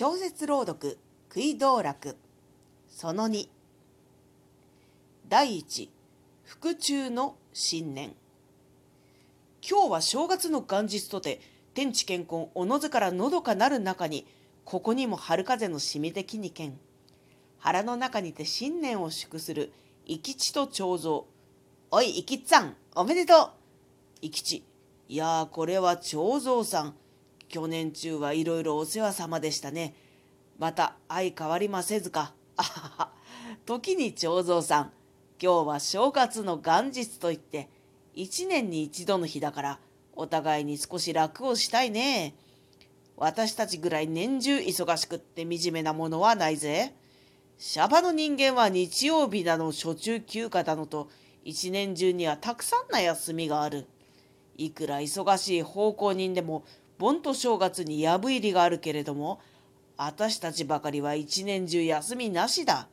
[0.00, 0.96] 小説朗読
[1.28, 2.16] 食い道楽。
[2.88, 3.50] その2
[5.28, 5.90] 第一
[6.62, 8.14] 腹中の新年
[9.60, 11.42] 今日は正月の元日とて
[11.74, 14.26] 天地健康おのずからのどかなる中に
[14.64, 16.78] ここにも春風のしみてきにけん。
[17.58, 19.70] 腹の中にて新年を祝する
[20.06, 21.24] 生き地と長蔵
[21.90, 23.50] おい生きっさんおめでとう。
[24.22, 24.64] 生き地。
[25.10, 26.94] いやこれは長蔵さん。
[27.50, 29.94] 去年中はいろいろお世話様でしたね。
[30.56, 32.32] また相変わりませずか。
[32.56, 33.12] あはは。
[33.66, 34.92] 時に長蔵さん、
[35.42, 37.68] 今日は正月の元日といって、
[38.14, 39.80] 一年に一度の日だから、
[40.12, 42.36] お互いに少し楽をしたいね。
[43.16, 46.94] 私たちぐらい年中忙しくって惨めなものはないぜ。
[47.58, 51.10] シャバの人間は日曜日だの初中休暇だのと、
[51.44, 53.86] 一年中にはたくさんな休みがある。
[54.56, 56.64] いくら忙しい奉公人でも
[57.00, 59.40] 盆と正月に藪入りがあるけれども、
[59.96, 62.88] 私たちばかりは一年中休みなしだ。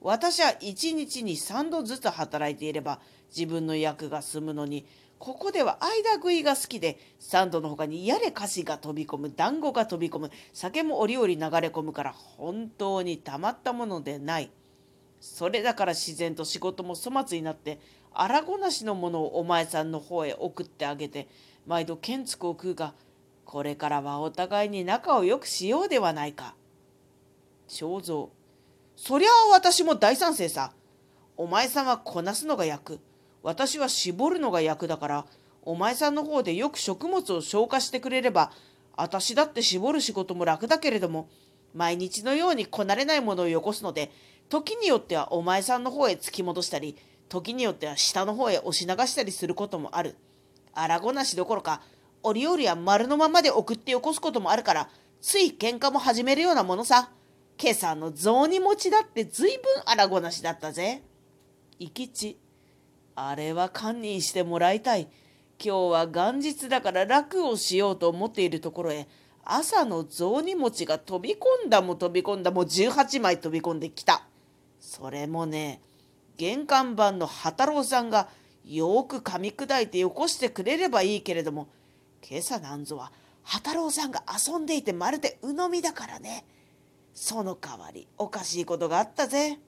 [0.00, 3.00] 私は一日に三度ずつ働いていれば
[3.36, 4.86] 自分の役が済むのに、
[5.18, 14.52] ここでは間食いが好きで、三度の他にやれ菓子が飛び込む、団子が飛び込む、酒も折々流れ込むから本当にたまったものでない。
[15.18, 17.80] それだから自然と仕事も粗末になって、
[18.12, 21.26] 荒ごなしのものをお前さんの方へ送ってあげて、
[21.66, 22.94] 毎度建築を食うが、
[23.54, 26.56] これからはお互いに仲を良くしようではないか。
[27.68, 28.26] 正蔵。
[28.96, 30.72] そりゃあ私も大賛成さ。
[31.36, 32.98] お前さんはこなすのが役。
[33.44, 35.26] 私は絞るのが役だから、
[35.62, 38.50] お前さんの方でよく食物を消化してくれれば、
[38.96, 41.28] 私だって絞る仕事も楽だけれども、
[41.74, 44.10] 毎日のようにこなれないものをよこすので、
[44.48, 46.96] 時によってはお前さんの方へ突き戻したり、
[47.28, 50.16] 時によっては下の方へ押し流したりすることもある。
[50.72, 51.82] 荒ごなしどころか、
[52.26, 54.88] 折々は丸のままで送ってよこすこともあるから、
[55.20, 57.10] つい喧嘩も始めるようなものさ。
[57.60, 61.02] 今朝の雑煮餅だって随分荒ごなしだったぜ。
[61.78, 62.38] 生き地。
[63.14, 65.02] あれは堪忍してもらいたい。
[65.62, 69.06] 今日は元日だから楽をしようと思っているところへ、
[69.44, 74.24] 朝の雑煮餅が飛び込んだも飛び込んだも18枚飛び込んできた。
[74.80, 75.82] それもね、
[76.38, 78.28] 玄関番の旗郎さんが
[78.64, 81.68] よく噛み砕いてよこしてくれればいいけれども、
[82.28, 83.12] 今朝なんぞは
[83.42, 86.44] 旗郎さんが遊んでいてまるで鵜呑みだからね。
[87.12, 89.58] その代わりおかしいことがあったぜ。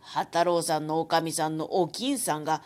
[0.00, 2.62] 旗郎さんのおかみさんのお金さんが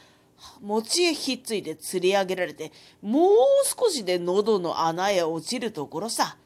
[0.61, 3.33] 餅へひっついて釣り上げられてもう
[3.65, 6.37] 少しで喉の穴へ落ちるところさ。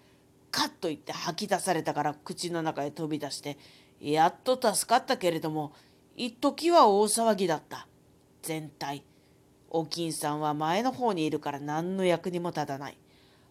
[0.50, 3.58] カッと言って吐き出されたから口の中へ飛び出して
[4.00, 5.72] やっと助かったけれども
[6.16, 7.86] 一時は大騒ぎだった。
[8.42, 9.04] 全体。
[9.70, 12.98] お金さんは前の方にいるから何の役にも立たない。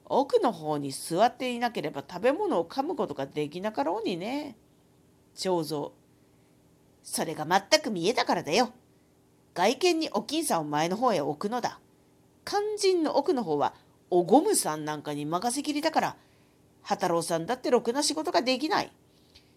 [0.06, 4.56] 奥の方に座っていなければ食べ物を噛むことができなかろうにね。
[5.36, 5.90] 長蔵。
[7.04, 8.72] それが全く見えたからだよ。
[9.54, 11.80] 外見にお金さんを前の方へ置くのだ。
[12.46, 13.74] 肝心の奥の方は
[14.10, 16.16] おごむさんなんかに任せきりだから、
[16.82, 18.92] 畑郎さんだってろくな仕事ができない。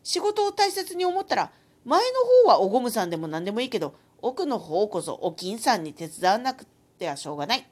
[0.03, 1.53] 仕事を大切に思ったら、
[1.85, 6.67] 前の方はおごむさんでも何でもいいけど、奥の方こそお金さんに手伝わなく
[6.99, 7.67] てはしょうがない。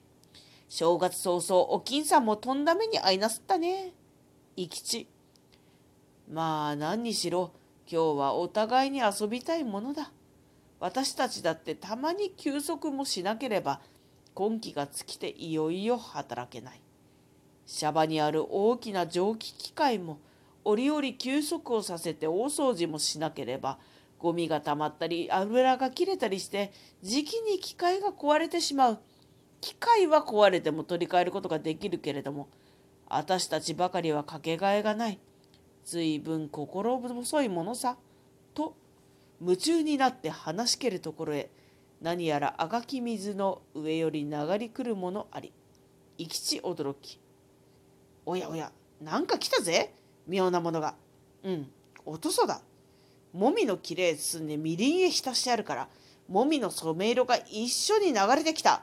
[0.69, 3.93] 正月早々お金さんもとんだ目に遭いなすったね。
[4.57, 5.09] 生き地。
[6.31, 7.53] まあ何にしろ
[7.91, 10.13] 今日はお互いに遊びたいものだ。
[10.81, 13.81] 私たちだってたまに休息もしなければ
[14.35, 16.81] 今季が尽きていよいよ働けない。
[17.67, 20.19] シャバにある大きな蒸気機械も
[20.65, 23.79] 折々休息をさせて大掃除もしなければ
[24.19, 28.99] ゴミが溜まったり油が切れたりして時期に機械が壊れてしまう。
[29.61, 32.49] 機械は壊れても取り替えることができるけれども
[33.09, 35.19] 私たちばかりはかけがえがない。
[35.85, 37.97] 随分心細いものさ
[38.55, 38.77] と
[39.41, 41.51] 夢中になって話しけるところへ
[42.03, 45.53] 何やらあがき水の上より流り来るものあり
[46.19, 47.21] 生きち驚き。
[48.27, 49.95] おやおやなんか来たぜ
[50.27, 50.95] 妙なものが。
[51.43, 51.71] うん
[52.05, 52.61] おとそだ。
[53.33, 55.89] もみのきれい包んでみりんへ浸してあるから、
[56.29, 58.83] もみの染め色が一緒に流れてきた。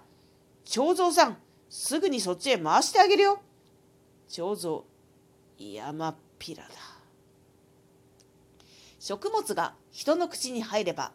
[0.65, 1.37] 長蔵さん、
[1.69, 3.39] すぐにそっちへ回してあげるよ。
[4.29, 4.81] 長蔵、
[5.57, 6.69] 山っぴらだ。
[8.99, 11.11] 食物が人の口に入れば、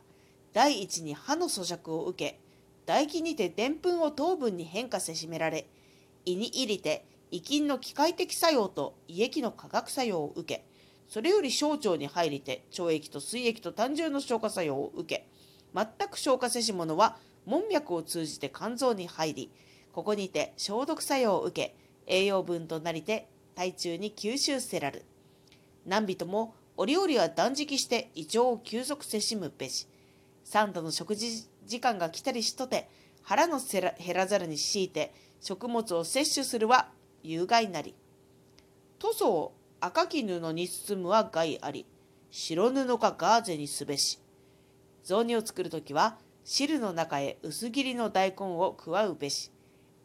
[0.52, 2.40] 第一に歯の咀嚼を受け、
[2.86, 5.66] 唾液にてでんぷんを糖分に変化せしめられ、
[6.24, 10.64] 胃に入りて胃菌の機械的作用と胃液の化学作用を受け、
[11.10, 15.28] それより小腸に入りて腸液と水液と胆汁の消化作用を受け
[15.74, 19.50] 全く消化せし者は門脈を通じて肝臓に入り
[19.92, 21.76] ここにて消毒作用を受け
[22.06, 25.04] 栄養分となりて体中に吸収せらる
[25.84, 29.86] 何人も折々は断食して胃腸を休息せしむべし。
[30.44, 32.88] 三度の食事時間が来たりしとて、
[33.22, 36.88] 腹の減らざるに強いて食物を摂取するは
[37.22, 37.94] 有害なり。
[38.98, 41.86] 塗装赤き布に包むは害あり。
[42.30, 44.20] 白布かガーゼにすべし。
[45.02, 49.50] 雑煮を作るときは汁の中へ薄切りの大根を加うべし。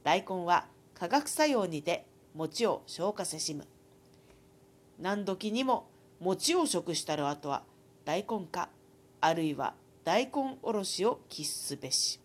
[0.04, 3.68] 大根は化学作用にて餅を消化せしむ。
[4.98, 5.89] 何時にも
[6.22, 7.63] 餅を食したる後は
[8.06, 8.69] 大根か
[9.19, 9.74] あるいは
[10.06, 12.22] 大根おろしを喫すべし。